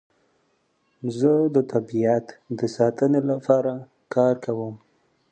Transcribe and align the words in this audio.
زه 1.19 1.31
د 1.55 1.57
طبیعت 1.73 2.27
د 2.59 2.61
ساتنې 2.75 3.21
لپاره 3.31 3.73
کار 4.13 4.35
کوم. 4.45 4.75